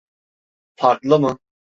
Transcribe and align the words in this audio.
Farklı 0.75 1.19
mı? 1.19 1.39